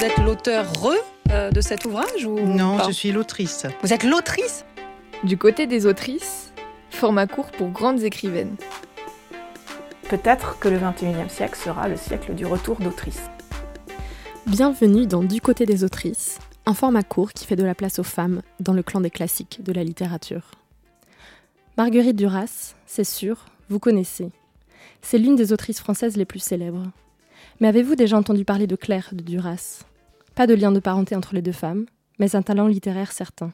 [0.00, 0.94] Vous êtes l'auteur re
[1.30, 3.66] euh, de cet ouvrage ou Non, pas je suis l'autrice.
[3.82, 4.64] Vous êtes l'autrice
[5.24, 6.54] Du côté des autrices,
[6.88, 8.56] format court pour grandes écrivaines.
[10.08, 13.20] Peut-être que le 21e siècle sera le siècle du retour d'autrice.
[14.46, 18.02] Bienvenue dans Du côté des autrices, un format court qui fait de la place aux
[18.02, 20.52] femmes dans le clan des classiques de la littérature.
[21.76, 24.30] Marguerite Duras, c'est sûr, vous connaissez.
[25.02, 26.86] C'est l'une des autrices françaises les plus célèbres.
[27.60, 29.84] Mais avez-vous déjà entendu parler de Claire de Duras?
[30.34, 31.86] Pas de lien de parenté entre les deux femmes,
[32.18, 33.52] mais un talent littéraire certain.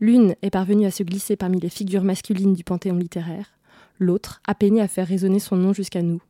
[0.00, 3.58] L'une est parvenue à se glisser parmi les figures masculines du panthéon littéraire,
[3.98, 6.20] l'autre a peiné à faire résonner son nom jusqu'à nous.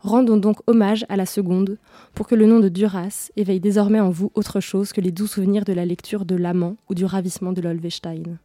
[0.00, 1.78] Rendons donc hommage à la seconde
[2.14, 5.26] pour que le nom de Duras éveille désormais en vous autre chose que les doux
[5.26, 8.38] souvenirs de la lecture de L'amant ou du ravissement de l'Olvestein.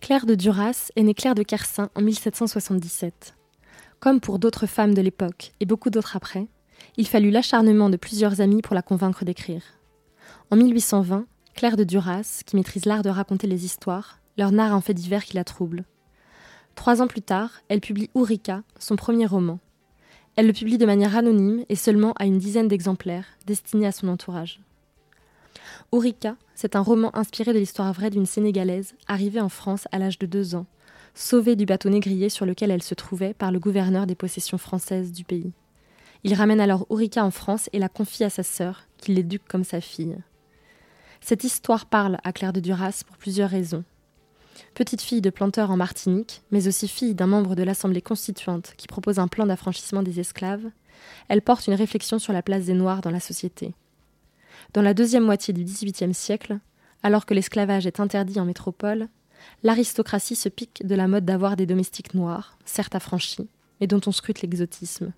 [0.00, 3.34] Claire de Duras est née Claire de Kersin en 1777.
[4.00, 6.46] Comme pour d'autres femmes de l'époque et beaucoup d'autres après,
[6.96, 9.62] il fallut l'acharnement de plusieurs amis pour la convaincre d'écrire.
[10.50, 14.80] En 1820, Claire de Duras, qui maîtrise l'art de raconter les histoires, leur narre un
[14.80, 15.84] fait divers qui la trouble.
[16.74, 19.60] Trois ans plus tard, elle publie Ourika, son premier roman.
[20.36, 24.08] Elle le publie de manière anonyme et seulement à une dizaine d'exemplaires, destinés à son
[24.08, 24.60] entourage.
[25.92, 30.18] Ourika, c'est un roman inspiré de l'histoire vraie d'une Sénégalaise arrivée en France à l'âge
[30.18, 30.66] de deux ans,
[31.14, 35.12] sauvée du bateau négrier sur lequel elle se trouvait par le gouverneur des possessions françaises
[35.12, 35.52] du pays.
[36.24, 39.62] Il ramène alors Ourika en France et la confie à sa sœur, qui l'éduque comme
[39.62, 40.16] sa fille.
[41.20, 43.84] Cette histoire parle à Claire de Duras pour plusieurs raisons.
[44.72, 48.86] Petite fille de planteur en Martinique, mais aussi fille d'un membre de l'Assemblée constituante qui
[48.86, 50.70] propose un plan d'affranchissement des esclaves,
[51.28, 53.74] elle porte une réflexion sur la place des Noirs dans la société.
[54.72, 56.58] Dans la deuxième moitié du XVIIIe siècle,
[57.02, 59.08] alors que l'esclavage est interdit en métropole,
[59.62, 63.48] l'aristocratie se pique de la mode d'avoir des domestiques noirs, certes affranchis,
[63.80, 65.12] mais dont on scrute l'exotisme.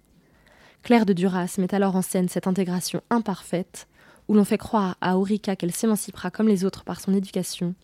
[0.86, 3.88] Claire de Duras met alors en scène cette intégration imparfaite,
[4.28, 7.74] où l'on fait croire à Aurica qu'elle s'émancipera comme les autres par son éducation,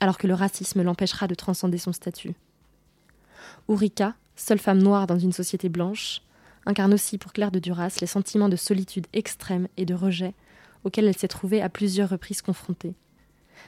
[0.00, 2.34] alors que le racisme l'empêchera de transcender son statut.
[3.68, 6.20] Ourika, seule femme noire dans une société blanche,
[6.66, 10.34] incarne aussi pour Claire de Duras les sentiments de solitude extrême et de rejet
[10.82, 12.96] auxquels elle s'est trouvée à plusieurs reprises confrontée.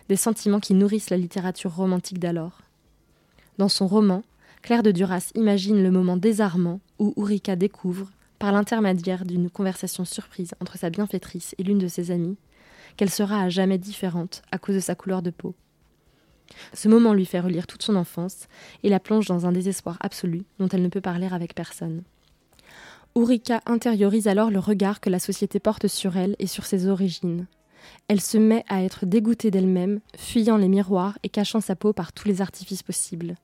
[0.08, 2.62] Des sentiments qui nourrissent la littérature romantique d'alors.
[3.56, 4.24] Dans son roman,
[4.62, 10.54] Claire de Duras imagine le moment désarmant où Ourika découvre, par l'intermédiaire d'une conversation surprise
[10.60, 12.38] entre sa bienfaitrice et l'une de ses amies,
[12.96, 15.54] qu'elle sera à jamais différente à cause de sa couleur de peau.
[16.72, 18.48] Ce moment lui fait relire toute son enfance
[18.82, 22.02] et la plonge dans un désespoir absolu dont elle ne peut parler avec personne.
[23.14, 27.46] Ourika intériorise alors le regard que la société porte sur elle et sur ses origines.
[28.08, 32.12] Elle se met à être dégoûtée d'elle-même, fuyant les miroirs et cachant sa peau par
[32.12, 33.36] tous les artifices possibles.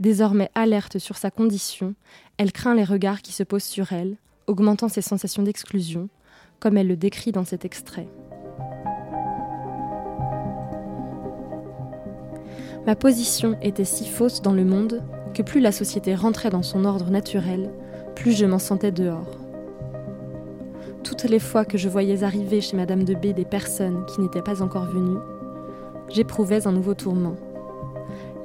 [0.00, 1.94] Désormais alerte sur sa condition,
[2.36, 4.16] elle craint les regards qui se posent sur elle,
[4.46, 6.08] augmentant ses sensations d'exclusion,
[6.60, 8.08] comme elle le décrit dans cet extrait.
[12.86, 15.02] Ma position était si fausse dans le monde
[15.34, 17.70] que plus la société rentrait dans son ordre naturel,
[18.14, 19.36] plus je m'en sentais dehors.
[21.02, 24.42] Toutes les fois que je voyais arriver chez Madame de B des personnes qui n'étaient
[24.42, 25.18] pas encore venues,
[26.08, 27.36] j'éprouvais un nouveau tourment.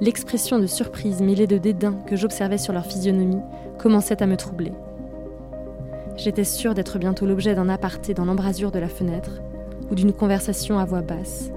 [0.04, 3.40] L'expression de surprise mêlée de dédain que j'observais sur leur physionomie
[3.78, 4.74] commençait à me troubler.
[6.18, 9.40] J'étais sûre d'être bientôt l'objet d'un aparté dans l'embrasure de la fenêtre
[9.90, 11.50] ou d'une conversation à voix basse,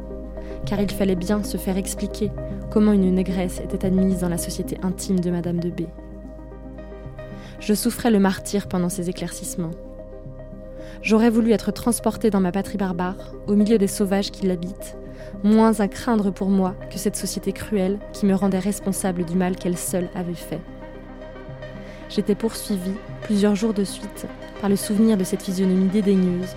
[0.66, 2.32] car il fallait bien se faire expliquer
[2.72, 5.82] comment une négresse était admise dans la société intime de Madame de B.
[7.60, 9.72] Je souffrais le martyr pendant ces éclaircissements.
[11.02, 14.96] J'aurais voulu être transportée dans ma patrie barbare, au milieu des sauvages qui l'habitent,
[15.44, 19.56] moins à craindre pour moi que cette société cruelle qui me rendait responsable du mal
[19.56, 20.62] qu'elle seule avait fait.
[22.10, 24.28] J'étais poursuivie, plusieurs jours de suite,
[24.62, 26.56] par le souvenir de cette physionomie dédaigneuse.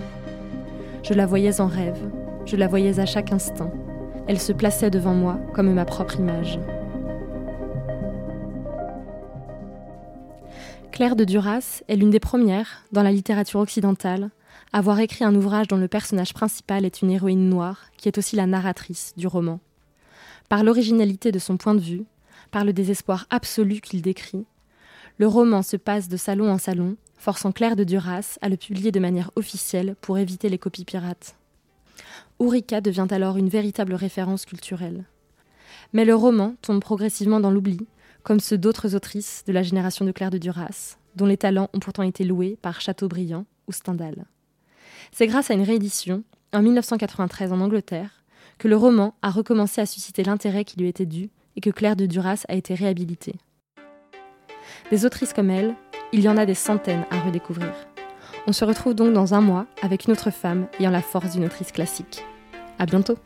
[1.03, 1.99] Je la voyais en rêve,
[2.45, 3.71] je la voyais à chaque instant.
[4.27, 6.59] Elle se plaçait devant moi comme ma propre image.
[10.91, 14.29] Claire de Duras est l'une des premières, dans la littérature occidentale,
[14.73, 18.35] avoir écrit un ouvrage dont le personnage principal est une héroïne noire, qui est aussi
[18.35, 19.59] la narratrice du roman.
[20.49, 22.05] Par l'originalité de son point de vue,
[22.51, 24.45] par le désespoir absolu qu'il décrit,
[25.17, 28.91] le roman se passe de salon en salon, forçant Claire de Duras à le publier
[28.91, 31.35] de manière officielle pour éviter les copies pirates.
[32.39, 35.05] Ourika devient alors une véritable référence culturelle.
[35.93, 37.85] Mais le roman tombe progressivement dans l'oubli,
[38.23, 41.79] comme ceux d'autres autrices de la génération de Claire de Duras, dont les talents ont
[41.79, 44.25] pourtant été loués par Chateaubriand ou Stendhal.
[45.11, 48.23] C'est grâce à une réédition, en 1993 en Angleterre,
[48.57, 51.95] que le roman a recommencé à susciter l'intérêt qui lui était dû et que Claire
[51.95, 53.35] de Duras a été réhabilitée.
[54.89, 55.75] Des autrices comme elle,
[56.13, 57.73] il y en a des centaines à redécouvrir.
[58.47, 61.45] On se retrouve donc dans un mois avec une autre femme ayant la force d'une
[61.45, 62.23] autrice classique.
[62.79, 63.17] À bientôt!